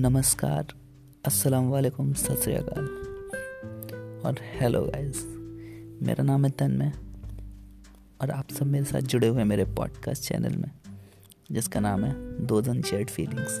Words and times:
नमस्कार। 0.00 0.72
अस्सलाम 1.26 1.66
वालेकुम 1.68 2.12
सत 2.12 2.40
श्रीकाल 2.42 2.84
और 4.26 4.36
हेलो 4.60 4.80
गाइस 4.82 5.24
मेरा 6.02 6.24
नाम 6.24 6.44
है 6.44 6.50
तन्मय। 6.50 6.92
और 8.22 8.30
आप 8.30 8.50
सब 8.50 8.66
मेरे 8.66 8.84
साथ 8.84 9.00
जुड़े 9.12 9.28
हुए 9.28 9.44
मेरे 9.44 9.64
पॉडकास्ट 9.64 10.22
चैनल 10.22 10.56
में, 10.56 10.70
जिसका 11.52 11.80
नाम 11.80 12.04
है 12.04 12.12
दो 12.46 12.60
जन 12.62 12.80
शेड 12.82 13.10
फीलिंग्स 13.10 13.58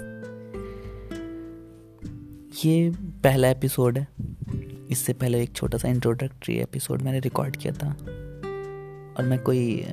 ये 2.64 2.90
पहला 3.24 3.48
एपिसोड 3.48 3.98
है। 3.98 4.06
इससे 4.90 5.12
पहले 5.12 5.42
एक 5.42 5.52
छोटा 5.52 5.78
सा 5.78 5.88
इंट्रोडक्टरी 5.88 6.56
एपिसोड 6.58 7.02
मैंने 7.02 7.20
रिकॉर्ड 7.20 7.56
किया 7.56 7.72
था। 7.72 7.90
और 7.90 9.24
मैं 9.24 9.38
कोई 9.38 9.84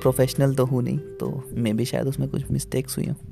प्रोफेशनल 0.00 0.54
तो 0.54 0.64
हूँ 0.64 0.82
नहीं 0.82 0.98
तो 1.20 1.32
मे 1.52 1.72
भी 1.72 1.84
शायद 1.84 2.06
उसमें 2.06 2.28
कुछ 2.28 2.50
मिस्टेक्स 2.50 2.96
हुई 2.98 3.06
हूँ। 3.06 3.29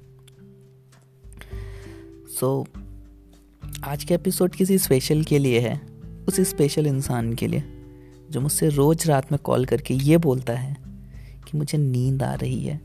सो 2.41 2.67
so, 2.67 3.85
आज 3.85 4.05
के 4.05 4.15
एपिसोड 4.15 4.55
किसी 4.55 4.79
स्पेशल 4.79 5.23
के 5.23 5.39
लिए 5.39 5.61
है 5.61 5.81
उस 6.29 6.41
स्पेशल 6.41 6.87
इंसान 6.87 7.35
के 7.35 7.47
लिए 7.47 7.65
जो 8.31 8.41
मुझसे 8.41 8.69
रोज़ 8.69 9.09
रात 9.09 9.33
में 9.33 9.39
कॉल 9.45 9.65
करके 9.65 9.95
ये 9.95 10.19
बोलता 10.19 10.53
है 10.53 10.77
कि 11.47 11.59
मुझे 11.59 11.79
नींद 11.79 12.23
आ 12.23 12.35
रही 12.35 12.65
है 12.65 12.81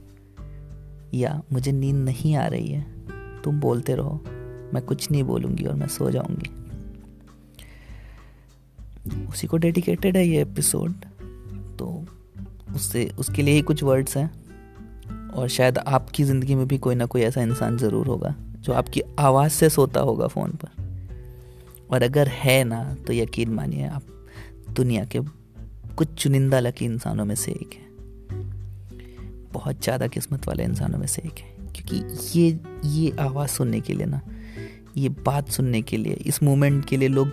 या 1.14 1.42
मुझे 1.52 1.72
नींद 1.72 1.96
नहीं 1.96 2.36
आ 2.36 2.48
रही 2.48 2.68
है 2.68 2.86
तुम 3.42 3.60
बोलते 3.60 3.96
रहो 3.96 4.24
मैं 4.74 4.82
कुछ 4.82 5.12
नहीं 5.12 5.24
बोलूँगी 5.24 5.66
और 5.66 5.76
मैं 5.76 5.88
सो 5.88 6.12
जाऊँगी। 6.12 6.50
उसी 9.26 9.48
को 9.48 9.58
डेडिकेटेड 9.58 10.18
है 10.18 10.28
ये 10.28 10.42
एपिसोड 10.42 10.92
तो 11.80 12.06
उससे 12.76 13.12
उसके 13.20 13.42
लिए 13.42 13.54
ही 13.54 13.62
कुछ 13.62 13.84
वर्ड्स 13.84 14.18
हैं 14.18 14.32
और 15.30 15.48
शायद 15.48 15.78
आपकी 15.78 16.24
ज़िंदगी 16.24 16.56
में 16.56 16.68
भी 16.68 16.78
कोई 16.78 16.96
ना 16.96 17.06
कोई 17.06 17.22
ऐसा 17.22 17.42
इंसान 17.42 17.78
ज़रूर 17.78 18.08
होगा। 18.08 18.36
जो 18.64 18.74
आपकी 18.74 19.02
आवाज़ 19.20 19.52
से 19.52 19.70
सोता 19.70 20.02
होगा 20.02 20.28
फ़ोन 20.28 20.52
पर। 20.64 20.82
और 21.92 22.04
अगर 22.04 22.28
है 22.28 22.64
ना 22.64 22.84
तो 23.08 23.14
यकीन 23.14 23.50
मानिए 23.50 23.88
आप 23.88 24.04
दुनिया 24.70 25.06
के 25.06 25.20
कुछ 25.96 26.14
चुनिंदा 26.14 26.60
लकी 26.60 26.86
इंसानों 26.86 27.26
में 27.26 27.36
से 27.36 27.52
एक 27.52 27.74
है। 27.74 27.82
बहुत 29.54 29.84
ज़्यादा 29.84 30.08
किस्मत 30.08 30.48
वाले 30.48 30.64
इंसानों 30.64 31.00
में 31.00 31.08
से 31.08 31.22
एक 31.22 31.40
है। 31.40 31.52
क्योंकि 31.76 32.40
ये 32.40 32.60
ये 32.86 33.12
आवाज़ 33.20 33.50
सुनने 33.50 33.80
के 33.82 33.94
लिए 33.94 34.06
ना, 34.06 34.22
ये 34.98 35.10
बात 35.10 35.50
सुनने 35.50 35.82
के 35.82 35.98
लिए, 35.98 36.14
इस 36.14 36.42
मोमेंट 36.44 36.86
के 36.86 36.98
लिए 36.98 37.08
लोग 37.08 37.28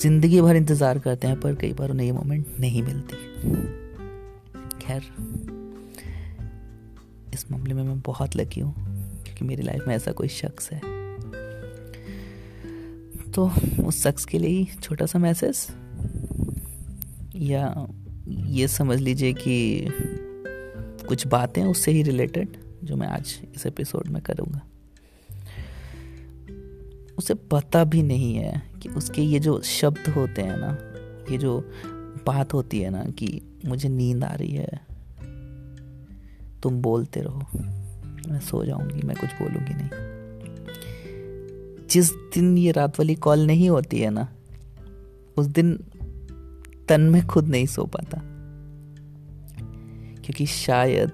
ज़िंदगी 0.00 0.40
भर 0.40 0.56
इंतज़ार 0.56 0.98
करते 0.98 1.26
हैं, 1.26 1.40
पर 1.40 1.54
कई 1.54 1.72
बार 1.72 1.90
उन्हें 1.90 2.06
ये 2.06 2.12
मोमेंट 2.12 2.46
नहीं 2.60 2.82
मिलती। 2.82 3.16
खैर, 4.78 5.02
इस 7.34 7.50
मामले 7.50 7.74
में 7.74 7.82
मैं 7.82 8.00
बहुत 8.00 8.36
लकी 8.36 8.60
हूँ। 8.60 8.74
कि 9.32 9.44
मेरी 9.44 9.62
लाइफ 9.62 9.84
में 9.88 9.94
ऐसा 9.96 10.12
कोई 10.12 10.28
शख्स 10.28 10.70
है। 10.72 10.80
तो 13.32 13.50
उस 13.84 14.02
शख्स 14.02 14.24
के 14.24 14.38
लिए 14.38 14.64
छोटा 14.82 15.06
सा 15.06 15.18
मैसेज 15.18 15.66
या 17.36 17.88
ये 18.28 18.68
समझ 18.68 18.98
लीजिए 19.00 19.32
कि 19.32 19.86
कुछ 21.08 21.26
बातें 21.26 21.64
उससे 21.64 21.92
ही 21.92 22.02
रिलेटेड 22.02 22.56
जो 22.84 22.96
मैं 22.96 23.08
आज 23.08 23.38
इस 23.54 23.66
एपिसोड 23.66 24.08
में 24.08 24.22
करूँगा। 24.22 24.60
उसे 27.18 27.34
पता 27.34 27.84
भी 27.84 28.02
नहीं 28.02 28.34
है 28.34 28.62
कि 28.82 28.88
उसके 28.88 29.22
ये 29.22 29.38
जो 29.38 29.60
शब्द 29.62 30.08
होते 30.08 30.42
हैं 30.42 30.56
ना, 30.56 30.76
ये 31.32 31.38
जो 31.38 31.58
बात 32.26 32.54
होती 32.54 32.80
है 32.80 32.90
ना 32.90 33.04
कि 33.04 33.40
मुझे 33.64 33.88
नींद 33.88 34.24
आ 34.24 34.34
रही 34.34 34.54
है, 34.54 34.80
तुम 36.62 36.80
बोलते 36.82 37.20
रहो। 37.20 37.46
मैं 38.28 38.40
सो 38.40 38.64
जाऊँगी, 38.64 39.06
मैं 39.06 39.16
कुछ 39.16 39.30
बोलूँगी 39.30 39.74
नहीं। 39.74 39.88
जिस 41.90 42.12
दिन 42.12 42.58
ये 42.58 42.72
रात 42.72 42.98
वाली 42.98 43.14
कॉल 43.14 43.46
नहीं 43.46 43.70
होती 43.70 44.00
है 44.00 44.10
ना, 44.10 44.28
उस 45.36 45.46
दिन 45.46 45.84
तन 46.88 47.00
में 47.00 47.26
खुद 47.26 47.48
नहीं 47.48 47.66
सो 47.66 47.84
पाता। 47.84 48.20
क्योंकि 50.22 50.46
शायद 50.46 51.10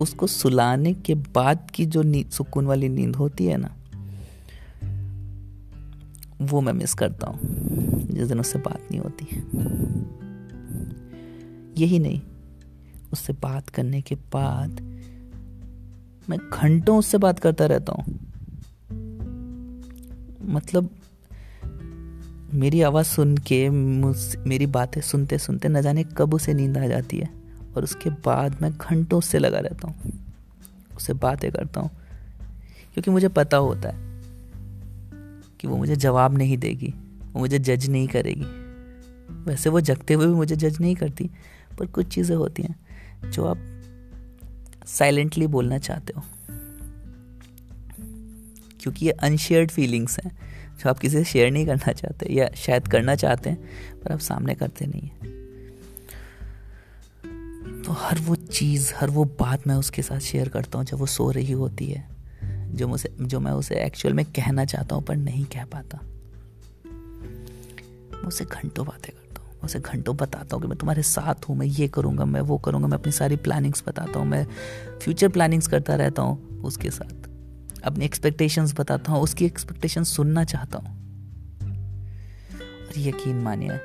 उसको 0.00 0.26
सुलाने 0.26 0.94
के 0.94 1.14
बाद 1.14 1.70
की 1.70 1.86
जो 1.86 2.30
सुकून 2.30 2.66
वाली 2.66 2.88
नींद 2.88 3.16
होती 3.16 3.46
है 3.46 3.56
ना, 3.56 3.76
वो 6.42 6.60
मैं 6.60 6.72
मिस 6.72 6.94
करता 6.94 7.26
हूँ। 7.26 7.38
जिस 8.06 8.28
दिन 8.28 8.40
उससे 8.40 8.58
बात 8.58 8.80
नहीं 8.90 9.00
होती 9.00 9.24
यही 11.82 11.98
नहीं, 11.98 12.20
उससे 13.12 13.32
बात 13.32 13.68
करने 13.68 14.00
के 14.00 14.14
बाद 14.14 14.95
मैं 16.30 16.38
घंटों 16.38 16.98
उससे 16.98 17.18
बात 17.18 17.38
करता 17.38 17.66
रहता 17.66 17.92
हूँ। 17.92 18.04
मतलब 20.44 20.90
मेरी 22.54 22.82
आवाज़ 22.82 23.06
सुन 23.06 23.36
के 23.36 23.70
मेरी 23.70 24.66
बातें 24.66 25.00
सुनते 25.00 25.38
सुनते 25.38 25.68
न 25.68 25.82
जाने 25.82 26.04
कब 26.04 26.34
उसे 26.34 26.54
नींद 26.54 26.78
आ 26.78 26.86
जाती 26.86 27.18
है। 27.18 27.30
और 27.76 27.84
उसके 27.84 28.10
बाद 28.10 28.62
मैं 28.62 28.72
घंटों 28.72 29.18
उससे 29.18 29.38
लगा 29.38 29.58
रहता 29.58 29.88
हूँ। 29.88 30.12
उससे 30.96 31.12
बातें 31.12 31.52
करता 31.52 31.80
हूँ। 31.80 31.90
क्योंकि 32.94 33.10
मुझे 33.10 33.28
पता 33.28 33.56
होता 33.56 33.88
है 33.88 34.22
कि 35.60 35.68
वो 35.68 35.76
मुझे 35.76 35.96
जवाब 35.96 36.38
नहीं 36.38 36.58
देगी, 36.58 36.94
वो 37.32 37.40
मुझे 37.40 37.58
जज 37.58 37.88
नहीं 37.88 38.08
करेगी। 38.08 38.66
वैसे 39.44 39.70
वो 39.70 39.80
जगते 39.80 40.14
हुए 40.14 40.26
भी 40.26 40.32
मुझे 40.32 40.56
जज 40.56 40.80
नहीं 40.80 40.94
करती, 40.96 41.30
पर 41.78 41.86
कुछ 41.86 42.06
चीज़ें 42.06 42.36
होती 42.36 42.62
हैं 42.62 42.76
जो 43.30 43.44
आप 43.44 43.75
साइलेंटली 44.86 45.46
बोलना 45.46 45.78
चाहते 45.78 46.12
हो? 46.16 46.22
क्योंकि 48.80 49.06
ये 49.06 49.12
अनशेयर्ड 49.12 49.70
फीलिंग्स 49.70 50.20
हैं, 50.24 50.38
जो 50.78 50.90
आप 50.90 50.98
किसी 50.98 51.16
से 51.16 51.24
शेयर 51.24 51.50
नहीं 51.50 51.66
करना 51.66 51.92
चाहते 51.92 52.32
या 52.32 52.48
शायद 52.56 52.88
करना 52.88 53.14
चाहते 53.14 53.50
हैं, 53.50 53.58
पर 54.00 54.12
आप 54.12 54.18
सामने 54.18 54.54
करते 54.54 54.86
नहीं 54.86 55.02
हैं। 55.02 55.36
तो 57.82 57.92
हर 57.92 58.20
वो 58.20 58.34
चीज़, 58.34 58.92
हर 58.96 59.10
वो 59.10 59.24
बात 59.24 59.66
मैं 59.66 59.74
उसके 59.74 60.02
साथ 60.02 60.18
शेयर 60.18 60.48
करता 60.48 60.78
हूँ, 60.78 60.86
जब 60.86 60.98
वो 60.98 61.06
सो 61.06 61.30
रही 61.30 61.52
होती 61.52 61.86
है, 61.86 62.08
जो 62.74 62.88
मुझे, 62.88 63.16
जो 63.20 63.40
मैं 63.40 63.52
उसे 63.52 63.74
एक्चुअल 63.74 64.14
में 64.14 64.24
कहना 64.24 64.64
चाहता 64.64 64.94
हूँ, 64.94 65.04
पर 65.04 65.16
नहीं 65.16 65.44
कह 65.44 65.64
पाता। 65.64 66.00
मुझसे 68.24 68.44
घंटों 68.44 68.86
बातें 68.86 69.14
करता 69.14 69.25
उसे 69.66 69.80
घंटों 69.80 70.16
बताता 70.16 70.56
हूँ 70.56 70.62
कि 70.62 70.68
मैं 70.68 70.78
तुम्हारे 70.78 71.02
साथ 71.02 71.48
हूँ, 71.48 71.56
मैं 71.56 71.66
ये 71.66 71.88
करूँगा, 71.88 72.24
मैं 72.24 72.40
वो 72.40 72.58
करूँगा, 72.58 72.88
मैं 72.88 72.98
अपनी 72.98 73.12
सारी 73.12 73.36
प्लानिंग्स 73.36 73.84
बताता 73.88 74.18
हूँ, 74.18 74.26
मैं 74.26 74.46
फ्यूचर 75.02 75.28
प्लानिंग्स 75.28 75.66
करता 75.66 75.94
रहता 75.94 76.22
हूँ 76.22 76.60
उसके 76.60 76.90
साथ। 76.90 77.28
अपनी 77.84 78.04
एक्सपेक्टेशंस 78.04 78.74
बताता 78.80 79.12
हूँ, 79.12 79.22
उसकी 79.22 79.44
एक्सपेक्टेशन 79.44 80.04
सुनना 80.04 80.44
चाहता 80.44 80.78
हूँ। 80.78 80.94
और 82.86 82.98
यकीन 82.98 83.36
मानिए, 83.36 83.78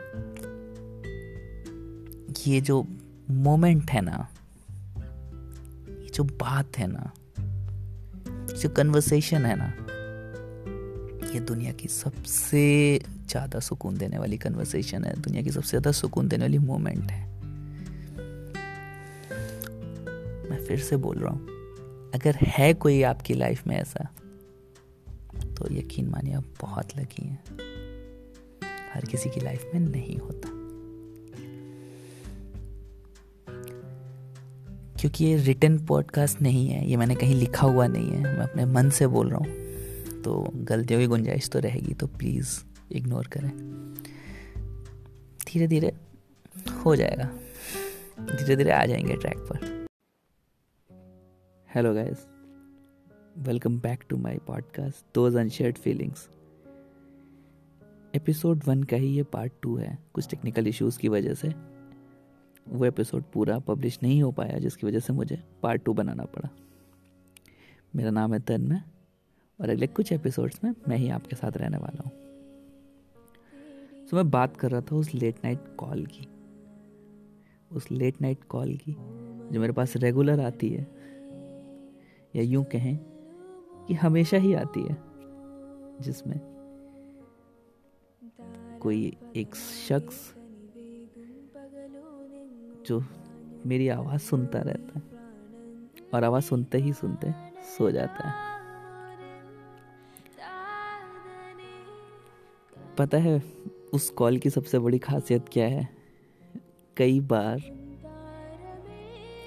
ये 2.47 2.61
जो 2.61 2.87
मोमेंट 3.31 3.91
है 3.91 4.01
ना, 4.01 4.27
ये 5.89 6.09
जो 6.13 6.23
बात 6.23 6.77
है 6.77 6.87
ना 6.87 7.11
जो 8.57 8.69
कन्वर्सेशन 8.69 9.45
है 9.45 9.55
ना 9.55 9.73
ये 11.33 11.39
दुनिया 11.39 11.71
की 11.71 11.87
सबसे 11.87 12.99
ज़्यादा 13.29 13.59
सुकून 13.59 13.97
देने 13.97 14.17
वाली 14.19 14.37
कन्वर्सेशन 14.37 15.03
है, 15.03 15.13
दुनिया 15.21 15.43
की 15.43 15.51
सबसे 15.51 15.69
ज़्यादा 15.69 15.91
सुकून 15.91 16.27
देने 16.27 16.43
वाली 16.43 16.57
मोमेंट 16.59 17.11
है। 17.11 17.29
मैं 20.49 20.63
फिर 20.65 20.79
से 20.79 20.97
बोल 20.97 21.17
रहा 21.17 21.33
हूँ, 21.33 21.41
अगर 22.13 22.35
है 22.47 22.73
कोई 22.73 23.01
आपकी 23.03 23.33
लाइफ 23.33 23.67
में 23.67 23.75
ऐसा 23.77 24.07
तो 25.57 25.67
यकीन 25.73 26.09
मानिए 26.09 26.33
आप 26.33 26.45
बहुत 26.61 26.97
लकी 26.97 27.25
हैं। 27.25 27.39
हर 28.93 29.05
किसी 29.05 29.29
की 29.29 29.39
लाइफ 29.39 29.69
में 29.73 29.79
नहीं 29.81 30.17
होता। 30.17 30.49
क्योंकि 34.99 35.25
ये 35.25 35.37
रिटर्न 35.37 35.77
पॉडकास्ट 35.85 36.41
नहीं 36.41 36.67
है, 36.67 36.85
ये 36.89 36.97
मैंने 36.97 37.15
कहीं 37.15 37.35
लिखा 37.35 37.67
हुआ 37.67 37.87
नहीं 37.87 38.09
है, 38.09 38.21
मैं 38.37 38.43
अपने 38.43 38.65
मन 38.65 38.89
से 38.89 39.07
बोल 39.07 39.29
रहा 39.29 39.37
हूँ। 39.37 39.59
तो 40.21 40.51
गलतियों 40.55 40.99
की 40.99 41.07
गुंजाइश 41.07 41.49
तो 41.49 41.59
रहेगी 41.59 41.93
तो 41.93 42.07
प्लीज़ 42.07 42.59
इग्नोर 42.91 43.27
करें। 43.27 43.51
धीरे 45.47 45.67
धीरे 45.67 45.93
हो 46.85 46.95
जाएगा। 46.95 47.25
धीरे 48.19 48.55
धीरे 48.55 48.71
आ 48.71 48.85
जाएँगे 48.85 49.17
ट्रैक 49.17 49.37
पर। 49.37 49.87
Hello 51.75 51.93
guys 51.93 52.27
welcome 53.37 53.79
back 53.79 54.03
to 54.09 54.17
my 54.17 54.37
podcast 54.37 55.05
those 55.15 55.35
unshared 55.35 55.77
feelings 55.77 56.29
episode 58.15 58.61
one 58.65 58.83
का 58.83 58.97
ही 58.97 59.07
ये 59.07 59.23
पार्ट 59.23 59.53
टू 59.61 59.75
है, 59.77 59.99
कुछ 60.13 60.27
टेक्निकल 60.27 60.67
इश्यूज़ 60.67 60.99
की 60.99 61.07
वजह 61.07 61.33
से। 61.33 61.53
वो 62.69 62.85
एपिसोड 62.85 63.23
पूरा 63.23 63.59
पब्लिश 63.59 63.99
नहीं 64.03 64.23
हो 64.23 64.31
पाया, 64.31 64.59
जिसकी 64.59 64.87
वजह 64.87 64.99
से 64.99 65.13
मुझे 65.13 65.43
पार्ट 65.63 65.83
टू 65.83 65.93
बनाना 65.93 66.25
पड़ा। 66.25 66.49
मेरा 67.95 68.09
नाम 68.09 68.33
है 68.33 68.39
तन्मय 68.39 68.83
और 69.61 69.69
अगले 69.69 69.87
कुछ 69.87 70.11
एपिसोड्स 70.11 70.63
में 70.63 70.75
मैं 70.87 70.97
ही 70.97 71.09
आपके 71.09 71.35
साथ 71.35 71.51
रहने 71.57 71.77
वाला 71.77 72.03
हूँ। 72.03 72.11
तो 74.07 74.17
मैं 74.17 74.29
बात 74.29 74.57
कर 74.57 74.71
रहा 74.71 74.81
था 74.81 74.95
उस 74.95 75.13
लेट 75.13 75.35
नाइट 75.43 75.59
कॉल 75.77 76.05
की। 76.05 76.27
उस 77.71 77.91
लेट 77.91 78.21
नाइट 78.21 78.43
कॉल 78.43 78.75
की 78.75 78.95
जो 79.53 79.59
मेरे 79.59 79.73
पास 79.73 79.97
रेगुलर 79.97 80.39
आती 80.39 80.69
है। 80.69 80.87
या 82.35 82.41
यूँ 82.41 82.63
कहें 82.63 82.97
कि 83.87 83.93
हमेशा 83.93 84.37
ही 84.37 84.53
आती 84.53 84.81
है, 84.81 84.97
जिसमें 86.01 86.39
कोई 88.81 89.17
एक 89.35 89.55
शख्स 89.55 90.35
जो 92.85 93.03
मेरी 93.65 93.87
आवाज़ 93.87 94.21
सुनता 94.21 94.59
रहता 94.59 94.99
है 94.99 95.03
और 96.13 96.23
आवाज़ 96.23 96.43
सुनते 96.43 96.77
ही 96.77 96.93
सुनते 96.93 97.33
सो 97.63 97.91
जाता 97.91 98.29
है। 98.29 98.60
पता 103.01 103.17
है 103.17 103.43
उस 103.93 104.09
कॉल 104.09 104.37
की 104.37 104.49
सबसे 104.49 104.79
बड़ी 104.79 104.97
खासियत 104.97 105.45
क्या 105.51 105.65
है? 105.65 105.89
कई 106.97 107.19
बार 107.19 107.57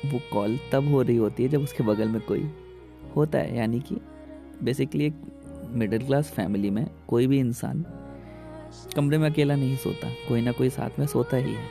वो 0.06 0.20
कॉल 0.32 0.58
तब 0.72 0.88
हो 0.88 1.02
रही 1.02 1.16
होती 1.16 1.42
है 1.42 1.48
जब 1.48 1.60
उसके 1.60 1.84
बगल 1.84 2.08
में 2.08 2.20
कोई 2.20 2.50
होता 3.16 3.38
है। 3.38 3.56
यानी 3.56 3.80
कि 3.80 3.96
बेसिकली 4.62 5.06
एक 5.06 5.14
मिडिल 5.70 6.06
क्लास 6.06 6.30
फैमिली 6.30 6.70
में 6.70 6.90
कोई 7.08 7.26
भी 7.26 7.38
इंसान 7.38 7.84
कमरे 8.96 9.18
में 9.18 9.30
अकेला 9.30 9.56
नहीं 9.56 9.76
सोता। 9.76 10.10
कोई 10.28 10.40
ना 10.40 10.52
कोई 10.52 10.70
साथ 10.70 10.98
में 10.98 11.06
सोता 11.06 11.36
ही 11.36 11.54
है। 11.54 11.66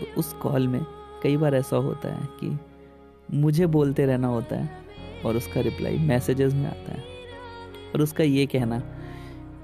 तो 0.00 0.20
उस 0.20 0.32
कॉल 0.32 0.68
में 0.68 0.86
कई 1.22 1.36
बार 1.36 1.54
ऐसा 1.54 1.76
होता 1.76 2.14
है 2.14 2.28
कि 2.44 2.58
मुझे 3.36 3.66
बोलते 3.66 4.06
रहना 4.06 4.28
होता 4.28 4.56
है 4.56 4.70
और 5.26 5.36
उसका 5.36 5.60
रिप्लाई 5.60 5.98
मैसेजेस 5.98 6.54
में 6.54 6.66
आता 6.66 6.92
है। 6.92 7.04
और 7.94 8.02
उसका 8.02 8.24
ये 8.24 8.46
कहना 8.46 8.96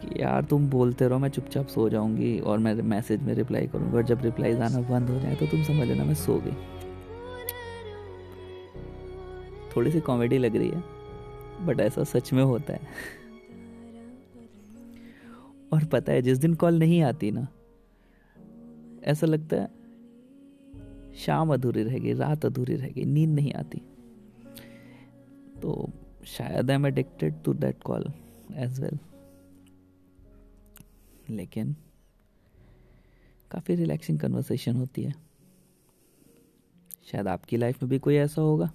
कि 0.06 0.20
यार 0.23 0.44
तुम 0.44 0.69
बोलते 0.70 1.08
रहो, 1.08 1.19
मैं 1.19 1.29
चुपचाप 1.29 1.67
सो 1.67 1.88
जाऊँगी 1.88 2.38
और 2.41 2.58
मैं 2.58 2.75
मैसेज 2.85 3.23
में 3.23 3.32
रिप्लाई 3.35 3.67
करूँगी 3.67 3.97
और 3.97 4.03
जब 4.03 4.23
रिप्लाई 4.23 4.55
आना 4.56 4.81
बंद 4.91 5.11
हो 5.11 5.19
जाए 5.20 5.35
तो 5.35 5.47
तुम 5.47 5.62
समझ 5.62 5.88
लेना 5.88 6.05
मैं 6.05 6.14
सो 6.14 6.38
गई। 6.44 6.56
थोड़ी 9.76 9.91
सी 9.91 10.00
कॉमेडी 10.00 10.38
लग 10.38 10.56
रही 10.56 10.69
है 10.69 10.82
बट 11.67 11.81
ऐसा 11.81 12.05
सच 12.05 12.32
में 12.32 12.43
होता 12.43 12.73
है। 12.73 12.81
और 15.73 15.85
पता 15.85 16.12
है, 16.12 16.23
जिस 16.23 16.38
दिन 16.38 16.55
कॉल 16.55 16.79
नहीं 16.79 17.00
आती 17.03 17.31
ना, 17.31 17.47
ऐसा 19.05 19.26
लगता 19.26 19.56
है 19.56 19.69
शाम 21.17 21.53
अधूरी 21.55 21.82
रहेगी 21.82 22.12
रात 22.12 22.44
अधूरी 22.47 22.75
रहेगी 22.75 23.05
नींद 23.05 23.35
नहीं 23.35 23.53
आती। 23.53 23.79
तो 25.62 25.88
शायद 26.26 26.70
I 26.70 26.76
am 26.76 26.87
addicted 26.87 27.43
to 27.44 27.55
that 27.55 27.82
call 27.82 28.05
as 28.55 28.81
well 28.81 28.99
लेकिन 31.31 31.75
काफ़ी 33.50 33.75
रिलैक्सिंग 33.75 34.19
कन्वर्सेशन 34.20 34.76
होती 34.76 35.02
है। 35.02 35.14
शायद 37.06 37.28
आपकी 37.28 37.56
लाइफ 37.56 37.82
में 37.82 37.90
भी 37.90 37.99
कोई 37.99 38.14
ऐसा 38.14 38.43
होगा। 38.43 38.70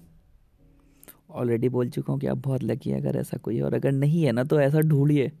ऑलरेडी 1.30 1.68
बोल 1.68 1.90
चुका 1.90 2.12
हूँ 2.12 2.20
कि 2.20 2.26
आप 2.26 2.38
बहुत 2.38 2.62
लकी 2.62 2.90
है 2.90 3.00
अगर 3.00 3.16
ऐसा 3.16 3.36
कोई 3.36 3.60
और 3.60 3.74
अगर 3.74 3.92
नहीं 3.92 4.24
है 4.24 4.32
ना 4.32 4.44
तो 4.44 4.60
ऐसा 4.60 4.80
ढूंढिए। 4.80 5.32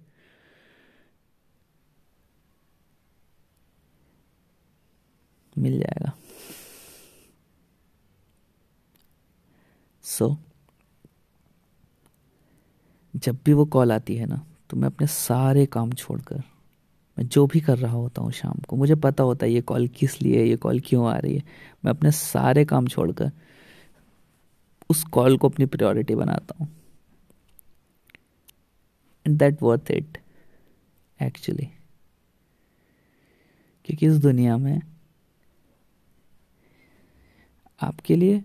मिल 5.58 5.78
जाएगा। 5.78 6.12
सो 10.04 10.28
so, 10.28 10.36
जब 13.14 13.38
भी 13.44 13.52
वो 13.52 13.64
कॉल 13.64 13.92
आती 13.92 14.16
है 14.16 14.26
ना 14.26 14.46
तो 14.70 14.76
मैं 14.76 14.86
अपने 14.86 15.06
सारे 15.06 15.66
काम 15.66 15.92
छोड़कर 15.92 16.42
मैं 17.18 17.26
जो 17.28 17.46
भी 17.46 17.60
कर 17.60 17.78
रहा 17.78 17.92
होता 17.92 18.22
हूँ 18.22 18.32
शाम 18.32 18.60
को, 18.68 18.76
मुझे 18.76 18.94
पता 18.94 19.24
होता 19.24 19.46
है 19.46 19.52
ये 19.52 19.60
कॉल 19.60 19.88
किस 19.88 20.20
लिए 20.22 20.44
ये 20.44 20.56
कॉल 20.56 20.80
क्यों 20.80 21.08
आ 21.10 21.16
रही 21.16 21.34
है। 21.36 21.42
मैं 21.84 21.90
अपने 21.90 22.10
सारे 22.10 22.64
काम 22.64 22.86
छोड़कर 22.86 23.30
उस 24.90 25.02
कॉल 25.04 25.36
को 25.36 25.48
अपनी 25.48 25.66
प्रायोरिटी 25.66 26.14
बनाता 26.14 26.54
हूँ। 26.60 26.68
And 29.26 29.38
that 29.38 29.62
worth 29.62 29.90
it 29.90 30.18
actually 31.18 31.68
क्योंकि 33.84 34.06
इस 34.06 34.16
दुनिया 34.18 34.56
में 34.56 34.80
आपके 37.80 38.16
लिए 38.16 38.42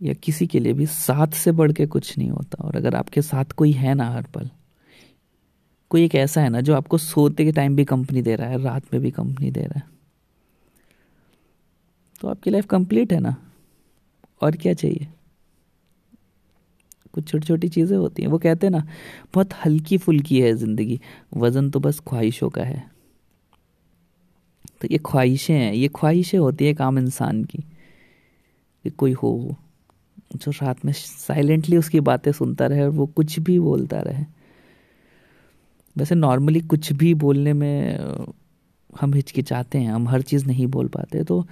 या 0.00 0.14
किसी 0.14 0.46
के 0.46 0.58
लिए 0.58 0.72
भी 0.72 0.86
साथ 0.86 1.34
से 1.34 1.52
बढ़ 1.52 1.72
के 1.72 1.86
कुछ 1.86 2.16
नहीं 2.18 2.30
होता। 2.30 2.64
और 2.64 2.76
अगर 2.76 2.94
आपके 2.94 3.22
साथ 3.22 3.52
कोई 3.52 3.72
है 3.72 3.94
ना 3.94 4.10
हर 4.10 4.26
पल 4.34 4.50
कोई 5.90 6.04
एक 6.04 6.14
ऐसा 6.14 6.40
है 6.40 6.48
ना, 6.48 6.60
जो 6.60 6.74
आपको 6.74 6.98
सोते 6.98 7.44
के 7.44 7.52
टाइम 7.52 7.76
भी 7.76 7.84
कंपनी 7.84 8.22
दे 8.22 8.34
रहा 8.36 8.48
है, 8.48 8.62
रात 8.62 8.92
में 8.92 9.02
भी 9.02 9.10
कंपनी 9.10 9.50
दे 9.50 9.60
रहा 9.60 9.78
है। 9.78 9.88
तो 12.20 12.28
आपकी 12.28 12.50
लाइफ 12.50 12.66
कंप्लीट 12.66 13.12
है 13.12 13.20
ना? 13.20 13.34
और 14.42 14.56
क्या 14.56 14.74
चाहिए? 14.74 15.08
कुछ 17.12 17.28
छोटी 17.28 17.46
छोटी 17.46 17.68
चीज़ें 17.68 17.96
होती 17.98 18.22
हैं। 18.22 18.28
वो 18.28 18.38
कहते 18.38 18.66
हैं 18.66 18.70
ना, 18.70 18.86
बहुत 19.34 19.54
हल्की 19.64 19.98
फुल्की 19.98 20.40
है 20.40 20.54
ज़िंदगी। 20.54 21.00
वज़न 21.36 21.70
तो 21.70 21.80
बस 21.80 22.00
ख्वाहिशों 22.00 22.50
का 22.50 22.62
है। 22.62 22.90
तो 24.80 24.88
ये 24.90 24.98
ख्वाहिशें 24.98 25.54
हैं। 25.54 25.72
ये 25.72 25.88
ख्वाहिशें 25.88 26.38
होती 26.38 26.64
है 26.64 26.70
एक 26.70 26.80
आम 26.80 26.98
इंसान 26.98 27.44
की, 27.44 27.58
कि 28.84 28.90
कोई 28.90 29.12
हो 29.12 29.56
जो 30.36 30.50
रात 30.50 30.84
में 30.84 30.92
साइलेंटली 30.92 31.76
उसकी 31.76 32.00
बातें 32.00 32.32
सुनता 32.32 32.66
रहे 32.66 32.82
और 32.82 32.90
वो 32.90 33.06
कुछ 33.06 33.38
भी 33.38 33.58
बोलता 33.60 34.00
रहे। 34.00 34.24
वैसे 35.96 36.14
नॉर्मली 36.14 36.60
कुछ 36.62 36.92
भी 36.92 37.12
बोलने 37.14 37.52
में 37.52 37.98
हम 39.00 39.14
हिचकिचाते 39.14 39.78
हैं, 39.78 39.90
हम 39.92 40.08
हर 40.08 40.22
चीज़ 40.22 40.46
नहीं 40.46 40.66
बोल 40.66 40.88
पाते 40.88 41.22
तो 41.24 41.44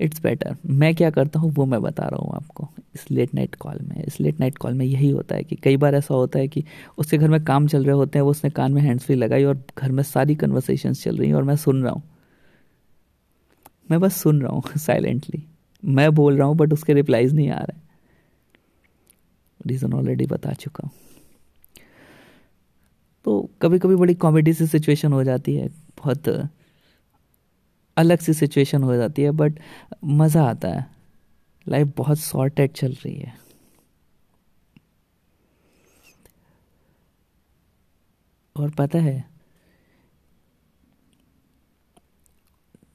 इट्स 0.00 0.20
बेटर 0.22 0.56
मैं 0.66 0.94
क्या 0.94 1.10
करता 1.10 1.40
हूँ, 1.40 1.50
वो 1.52 1.64
मैं 1.66 1.80
बता 1.82 2.04
रहा 2.04 2.22
हूँ 2.22 2.34
आपको 2.36 2.68
इस 2.94 3.10
लेट 3.10 3.34
नाइट 3.34 3.54
कॉल 3.54 3.78
में। 3.82 4.02
इस 4.04 4.18
लेट 4.20 4.40
नाइट 4.40 4.58
कॉल 4.58 4.74
में 4.74 4.84
यही 4.86 5.10
होता 5.10 5.34
है 5.36 5.42
कि 5.44 5.56
कई 5.56 5.76
बार 5.76 5.94
ऐसा 5.94 6.14
होता 6.14 6.38
है 6.38 6.48
कि 6.48 6.64
उसके 6.98 7.18
घर 7.18 7.28
में 7.28 7.42
काम 7.44 7.66
चल 7.66 7.84
रहे 7.84 7.94
होते 7.96 8.18
हैं, 8.18 8.24
वो 8.24 8.30
उसने 8.30 8.50
कान 8.50 8.72
में 8.72 8.82
हैंड्स 8.82 9.04
फ्री 9.04 9.16
लगाई 9.16 9.44
और 9.44 9.62
घर 9.78 9.92
में 9.92 10.02
सारी 10.02 10.34
कन्वर्सेशन 10.34 10.92
चल 10.94 11.16
रही 11.16 11.28
हैं 11.28 11.36
और 11.36 11.42
मैं 11.42 11.56
सुन 11.56 11.82
रहा 11.82 11.92
हूँ। 11.92 12.02
मैं 13.90 14.00
बस 14.00 14.16
सुन 14.16 14.42
रहा 14.42 14.52
हूँ 14.52 14.62
साइलेंटली 14.76 15.42
मैं 15.82 16.10
बोल 16.14 16.36
रहा 16.36 16.46
हूँ 16.48 16.56
बट 16.56 16.72
उसके 16.72 16.94
रिप्लाइज 16.94 17.34
नहीं 17.34 17.50
आ 17.50 17.58
रहे। 17.58 17.82
रीज़न 19.60 19.92
ऑलरेडी 19.92 20.26
बता 20.26 20.52
चुका 20.52 20.84
हूँ। 20.84 20.92
तो 23.24 23.50
कभी 23.62 23.78
कभी 23.78 23.96
बड़ी 23.96 24.14
कॉमेडी 24.14 24.52
सी 24.52 24.66
सिचुएशन 24.66 25.12
हो 25.12 25.22
जाती 25.24 25.54
है, 25.56 25.68
बहुत 25.68 26.28
अलग 27.96 28.18
सी 28.18 28.32
सिचुएशन 28.34 28.82
हो 28.82 28.96
जाती 28.96 29.22
है 29.22 29.30
बट 29.30 29.58
मज़ा 30.04 30.44
आता 30.44 30.68
है। 30.68 30.86
लाइफ 31.66 31.92
बहुत 31.96 32.18
सॉर्टेड 32.18 32.72
चल 32.72 32.92
रही 32.92 33.14
है। 33.14 33.34
और 38.56 38.70
पता 38.70 38.98
है, 38.98 39.24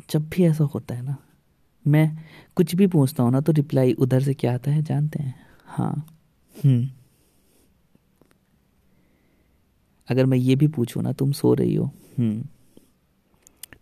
जब 0.09 0.29
भी 0.29 0.43
ऐसा 0.45 0.63
होता 0.63 0.95
है 0.95 1.01
ना, 1.01 1.15
मैं 1.85 2.17
कुछ 2.55 2.75
भी 2.75 2.87
पूछता 2.87 3.23
हूँ 3.23 3.31
ना 3.31 3.41
तो 3.41 3.51
रिप्लाई 3.51 3.93
उधर 3.93 4.21
से 4.21 4.33
क्या 4.33 4.53
आता 4.53 4.71
है, 4.71 4.81
जानते 4.83 5.23
हैं? 5.23 5.35
हाँ। 5.65 5.93
हम्म। 6.55 6.89
अगर 10.09 10.25
मैं 10.25 10.37
ये 10.37 10.55
भी 10.55 10.67
पूछूँ 10.67 11.03
ना 11.03 11.11
तुम 11.11 11.31
सो 11.31 11.53
रही 11.53 11.75
हो। 11.75 11.85
हम्म। 12.19 12.43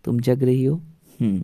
तुम 0.03 0.19
जग 0.19 0.43
रही 0.43 0.65
हो। 0.65 0.75
हम्म। 1.21 1.43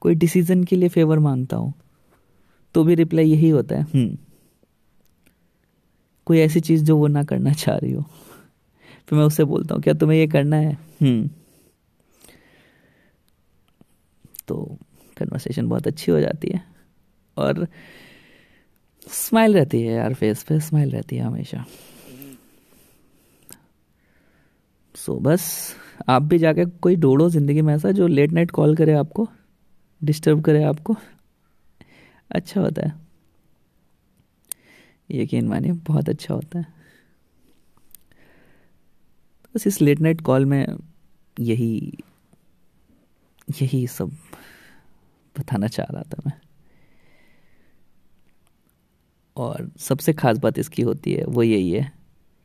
कोई 0.00 0.14
डिसीज़न 0.14 0.64
के 0.64 0.76
लिए 0.76 0.88
फेवर 0.88 1.18
माँगता 1.18 1.56
हूँ 1.56 1.74
तो 2.74 2.84
भी 2.84 2.94
रिप्लाई 2.94 3.30
यही 3.30 3.48
होता 3.48 3.74
है। 3.76 3.82
हम्म। 3.82 4.16
कोई 6.26 6.38
ऐसी 6.38 6.60
चीज़ 6.60 6.84
जो 6.84 6.96
वो 6.96 7.06
ना 7.06 7.22
करना 7.24 7.52
चाह 7.52 7.76
रही 7.76 7.92
हो। 7.92 8.02
फिर 9.08 9.18
मैं 9.18 9.26
उससे 9.26 9.44
बोलता 9.44 9.74
हूँ 9.74 9.82
क्या 9.82 9.94
तुम्हें 9.94 10.18
ये 10.18 10.26
करना 10.26 10.56
है? 10.56 10.78
तो 14.48 14.78
कन्वर्सेशन 15.16 15.68
बहुत 15.68 15.86
अच्छी 15.86 16.12
हो 16.12 16.20
जाती 16.20 16.48
है। 16.54 16.64
और 17.36 17.68
स्माइल 19.06 19.54
रहती 19.54 19.80
है 19.82 19.94
यार 19.94 20.14
फेस 20.14 20.42
पे 20.42 20.60
स्माइल 20.60 20.90
रहती 20.90 21.16
है 21.16 21.22
हमेशा। 21.22 21.64
सो 24.94 25.12
so, 25.14 25.22
बस 25.22 25.74
आप 26.08 26.22
भी 26.22 26.38
जाके 26.38 26.64
कोई 26.64 26.96
ढूंढो 26.96 27.28
ज़िंदगी 27.30 27.62
में 27.62 27.74
ऐसा 27.74 27.90
जो 27.90 28.06
लेट 28.06 28.32
नाइट 28.32 28.50
कॉल 28.50 28.76
करे 28.76 28.92
आपको 28.92 29.28
डिस्टर्ब 30.02 30.42
करे 30.42 30.62
आपको। 30.64 30.96
अच्छा 32.30 32.60
होता 32.60 32.86
है। 32.86 32.94
यकीन 35.10 35.48
मानिए 35.48 35.72
बहुत 35.72 36.08
अच्छा 36.08 36.34
होता 36.34 36.58
है। 36.58 36.66
बस 39.54 39.66
इस 39.66 39.80
लेट 39.80 40.00
नाइट 40.00 40.20
कॉल 40.20 40.44
में 40.44 40.66
यही 41.36 41.98
यही 43.62 43.86
सब 43.86 44.10
बताना 45.36 45.66
चाह 45.66 45.92
रहा 45.92 46.02
था 46.02 46.22
मैं। 46.26 46.32
और 49.36 49.70
सबसे 49.78 50.12
ख़ास 50.12 50.38
बात 50.38 50.58
इसकी 50.58 50.82
होती 50.82 51.12
है, 51.12 51.24
वो 51.24 51.42
यही 51.42 51.70
है 51.70 51.90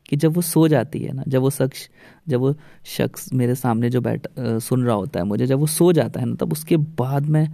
कि 0.08 0.16
जब 0.16 0.34
वो 0.34 0.42
सो 0.42 0.66
जाती 0.68 0.98
है 0.98 1.12
ना, 1.12 1.24
जब 1.28 1.42
वो 1.42 1.50
शख्स, 1.50 1.88
जब 2.28 2.40
वो 2.40 2.54
शख्स 2.86 3.32
मेरे 3.32 3.54
सामने 3.54 3.90
जो 3.90 4.00
बैठ 4.00 4.26
सुन 4.38 4.84
रहा 4.84 4.96
होता 4.96 5.20
है 5.20 5.26
मुझे, 5.26 5.46
जब 5.46 5.58
वो 5.58 5.66
सो 5.68 5.92
जाता 5.92 6.20
है 6.20 6.26
ना, 6.26 6.34
तब 6.34 6.52
उसके 6.52 6.76
बाद 6.76 7.28
मैं 7.28 7.48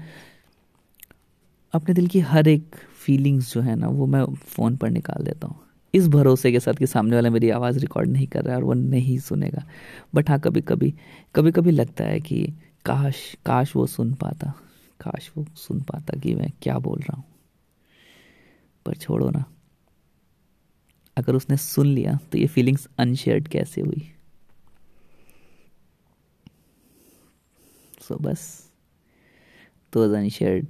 अपने 1.75 1.95
दिल 1.95 2.07
की 2.07 2.21
हर 2.23 2.49
एक 2.49 2.77
फीलिंग्स 2.99 3.53
जो 3.55 3.61
है 3.61 3.75
ना, 3.77 3.89
वो 3.89 4.07
मैं 4.07 4.25
फ़ोन 4.47 4.77
पर 4.77 4.91
निकाल 4.91 5.25
देता 5.25 5.47
हूँ। 5.47 5.57
इस 5.95 6.09
भरोसे 6.09 6.53
के 6.53 6.61
साथ 6.61 6.75
कि 6.75 6.87
सामने 6.87 7.15
वाला 7.17 7.31
मेरी 7.31 7.51
आवाज़ 7.51 7.79
रिकॉर्ड 7.79 8.11
नहीं 8.11 8.27
कर 8.27 8.43
रहा 8.43 8.55
है 8.55 8.61
और 8.61 8.65
वो 8.65 8.75
नहीं 8.75 9.19
सुनेगा। 9.19 9.63
बट 10.15 10.31
हाँ 10.31 10.39
कभी 10.41 10.61
कभी 10.61 10.93
कभी 11.35 11.53
कभी 11.53 11.71
लगता 11.71 12.05
है 12.05 12.21
कि 12.21 12.43
काश 12.85 13.23
काश 13.47 13.75
वो 13.77 13.87
सुन 13.87 14.13
पाता, 14.15 14.53
काश 15.01 15.31
वो 15.37 15.45
सुन 15.57 15.81
पाता 15.83 16.19
कि 16.21 16.35
मैं 16.35 16.51
क्या 16.63 16.79
बोल 16.79 16.99
रहा 16.99 17.17
हूँ। 17.17 17.25
पर 18.87 18.97
छोड़ो 18.97 19.31
ना। 19.31 19.45
अगर 21.17 21.35
उसने 21.35 21.57
सुन 21.57 21.87
लिया 21.87 22.19
तो 22.33 22.39
ये 22.39 22.47
फीलिंग्स 22.47 22.89
अनशेयर्ड 22.99 23.49
कैसे 23.49 23.81
हुई? 23.81 24.13
सो 28.01 28.15
so, 28.15 28.21
बस 28.23 28.71
तो 29.93 30.03
अनशेयर्ड 30.15 30.67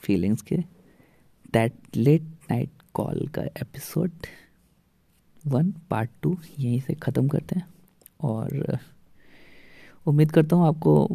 फीलिंग्स 0.00 0.42
के 0.42 0.56
दैट 1.52 1.96
लेट 1.96 2.22
नाइट 2.50 2.70
कॉल 2.94 3.26
का 3.28 3.42
एपिसोड 3.42 4.26
वन 5.44 5.72
पार्ट 5.90 6.10
टू 6.22 6.36
यहीं 6.58 6.80
से 6.80 6.94
ख़त्म 6.94 7.28
करते 7.28 7.56
हैं। 7.56 7.66
और 8.20 8.78
उम्मीद 10.06 10.32
करता 10.32 10.56
हूँ 10.56 10.66
आपको 10.66 11.08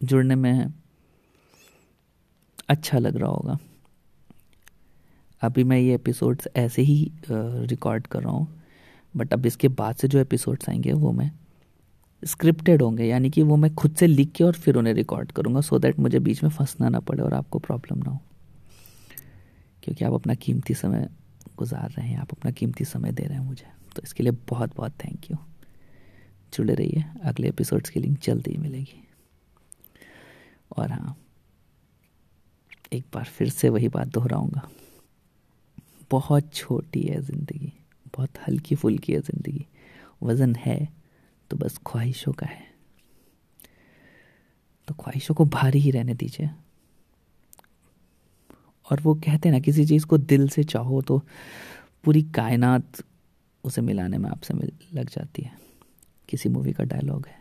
जुड़ने 0.00 0.34
में 0.34 0.72
अच्छा 2.68 2.98
लग 2.98 3.16
रहा 3.16 3.30
होगा। 3.30 3.58
अभी 5.42 5.64
मैं 5.64 5.78
ये 5.78 5.94
एपिसोड्स 5.94 6.48
ऐसे 6.56 6.82
ही 6.82 7.12
रिकॉर्ड 7.30 8.06
कर 8.06 8.22
रहा 8.22 8.32
हूँ 8.32 8.62
बट 9.16 9.32
अब 9.32 9.46
इसके 9.46 9.68
बाद 9.68 9.96
से 9.96 10.08
जो 10.08 10.18
एपिसोड्स 10.18 10.68
आएँगे, 10.68 10.92
वो 10.92 11.12
मैं 11.12 11.30
स्क्रिप्टेड 12.22 12.82
होंगे, 12.82 13.04
यानी 13.04 13.30
कि 13.30 13.42
वो 13.42 13.56
मैं 13.56 13.74
खुद 13.74 13.94
से 13.94 14.06
लिख 14.06 14.30
के 14.32 14.44
और 14.44 14.52
फिर 14.52 14.76
उन्हें 14.76 14.94
रिकॉर्ड 14.94 15.32
करूँगा 15.32 15.60
सो 15.60 15.78
दैट 15.78 15.98
मुझे 15.98 16.18
बीच 16.18 16.42
में 16.42 16.50
फंसना 16.50 16.88
ना 16.88 17.00
पड़े 17.00 17.22
और 17.22 17.34
आपको 17.34 17.58
प्रॉब्लम 17.58 17.98
ना 17.98 18.10
हो। 18.10 18.18
क्योंकि 19.82 20.04
आप 20.04 20.12
अपना 20.12 20.34
कीमती 20.34 20.74
समय 20.74 21.08
गुजार 21.58 21.90
रहे 21.90 22.06
हैं, 22.08 22.18
आप 22.18 22.32
अपना 22.32 22.50
कीमती 22.50 22.84
समय 22.84 23.12
दे 23.12 23.24
रहे 23.24 23.38
हैं 23.38 23.44
मुझे 23.44 23.66
तो 23.96 24.02
इसके 24.04 24.22
लिए 24.22 24.32
बहुत 24.48 24.76
बहुत 24.76 24.92
थैंक 25.04 25.30
यू 25.30 25.36
जुड़े 26.52 26.74
रहिए, 26.74 27.04
अगले 27.24 27.48
एपिसोड्स 27.48 27.90
की 27.90 28.00
लिंक 28.00 28.18
जल्दी 28.22 28.50
ही 28.50 28.56
मिलेगी। 28.56 29.02
और 30.76 30.90
हाँ 30.92 31.16
एक 32.92 33.04
बार 33.14 33.24
फिर 33.24 33.48
से 33.48 33.68
वही 33.68 33.88
बात 33.88 34.08
दोहराऊँगा। 34.08 34.68
बहुत 36.10 36.52
छोटी 36.54 37.02
है 37.02 37.20
ज़िंदगी, 37.20 37.72
बहुत 38.14 38.38
हल्की 38.46 38.74
फुल्की 38.74 39.12
है 39.12 39.20
ज़िंदगी। 39.20 39.66
वज़न 40.22 40.54
है 40.56 40.78
तो 41.50 41.56
बस 41.56 41.78
ख्वाहिशों 41.86 42.32
का 42.32 42.46
है। 42.46 42.64
तो 44.88 44.94
ख्वाहिशों 44.94 45.34
को 45.34 45.44
भारी 45.46 45.80
ही 45.80 45.90
रहने 45.90 46.14
दीजिए। 46.14 46.50
और 48.86 49.00
वो 49.00 49.14
कहते 49.14 49.48
हैं 49.48 49.52
ना, 49.52 49.60
किसी 49.60 49.84
चीज़ 49.86 50.06
को 50.06 50.18
दिल 50.18 50.48
से 50.48 50.64
चाहो 50.64 51.00
तो 51.02 51.18
पूरी 52.04 52.22
कायनात 52.34 53.02
उसे 53.64 53.80
मिलाने 53.82 54.18
में 54.18 54.28
आपसे 54.30 54.54
मिल, 54.54 54.72
लग 54.94 55.10
जाती 55.10 55.42
है। 55.42 55.52
किसी 56.28 56.48
मूवी 56.48 56.72
का 56.72 56.84
डायलॉग 56.84 57.26
है, 57.26 57.38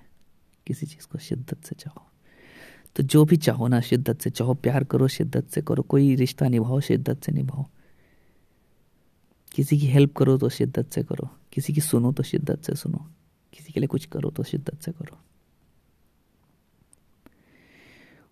किसी 0.67 0.85
चीज़ 0.85 1.07
को 1.07 1.17
शिद्दत 1.17 1.65
से 1.65 1.75
चाहो। 1.75 2.05
तो 2.95 3.03
जो 3.03 3.23
भी 3.25 3.37
चाहो 3.37 3.67
ना, 3.67 3.79
शिद्दत 3.81 4.21
से 4.21 4.29
चाहो, 4.29 4.53
प्यार 4.53 4.83
करो, 4.83 5.07
शिद्दत 5.07 5.49
से 5.49 5.61
करो, 5.61 5.83
कोई 5.83 6.15
रिश्ता 6.15 6.47
निभाओ, 6.47 6.79
शिद्दत 6.79 7.23
से 7.23 7.31
निभाओ। 7.31 7.65
किसी 9.55 9.77
की 9.79 9.87
हेल्प 9.87 10.15
करो 10.17 10.37
तो 10.37 10.49
शिद्दत 10.49 10.89
से 10.91 11.03
करो। 11.03 11.29
किसी 11.53 11.73
की 11.73 11.81
सुनो 11.81 12.11
तो 12.11 12.23
शिद्दत 12.23 12.63
से 12.63 12.75
सुनो। 12.75 12.97
किसी 13.53 13.73
के 13.73 13.79
लिए 13.79 13.87
कुछ 13.87 14.05
करो 14.05 14.29
तो 14.29 14.43
शिद्दत 14.43 14.81
से 14.81 14.91
करो। 14.91 15.17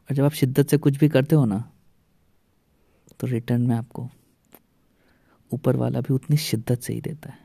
और 0.10 0.16
जब 0.16 0.24
आप 0.24 0.32
शिद्दत 0.32 0.70
से 0.70 0.78
कुछ 0.78 0.98
भी 0.98 1.10
करते 1.10 1.36
हो 1.36 1.46
ना 1.46 1.64
तो 3.20 3.28
रिटर्न 3.28 3.62
में 3.62 3.76
आपको 3.76 4.10
ऊपर 5.52 5.76
वाला 5.76 6.02
भी 6.02 6.14
उतनी 6.14 6.38
शिद्दत 6.38 6.82
से 6.82 6.94
ही 6.94 7.02
देता 7.02 7.30
है। 7.30 7.40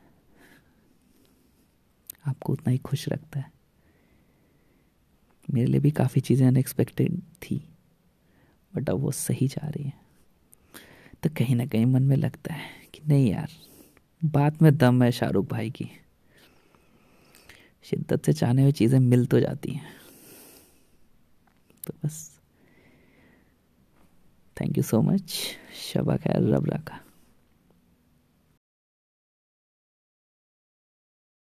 आपको 2.27 2.53
उतना 2.53 2.71
ही 2.71 2.79
खुश 2.79 3.09
रखता 3.09 3.41
है। 3.41 3.53
मेरे 5.49 5.67
लिए 5.67 5.81
भी 5.81 5.91
काफ़ी 5.91 6.21
चीज़ें 6.21 6.47
अनएक्सपेक्टेड 6.49 7.21
थी 7.43 7.63
बट 8.75 8.91
अब 8.91 9.01
वो 9.01 9.11
सही 9.11 9.49
जा 9.49 9.69
रही 9.69 9.85
है। 9.85 10.08
तो 11.23 11.31
कहीं 11.31 11.57
ना 11.57 11.67
कहीं 11.67 11.87
मन 11.87 12.03
में 12.03 12.17
लगता 12.17 12.55
है 12.55 12.71
कि 12.95 13.01
नहीं 13.09 13.31
यार, 13.31 13.49
बात 14.25 14.63
में 14.63 14.77
दम 14.77 15.03
है 15.03 15.13
शाहरुख 15.13 15.49
भाई 15.49 15.71
की। 15.71 15.91
शिद्दत 17.83 18.27
से 18.27 18.33
चाहने 18.33 18.63
हुई 18.63 18.73
चीज़ें 18.73 19.01
मिल 19.01 19.27
तो 19.27 19.41
जाती 19.41 19.73
हैं। 19.73 19.87
तो 21.87 21.95
बस। 22.05 22.41
थैंक 24.61 24.77
यू 24.77 24.83
सो 24.83 25.03
मच 25.03 25.37
शबा 25.93 26.17
खैर, 26.17 26.55
रब 26.55 26.71
रखा। 26.71 27.01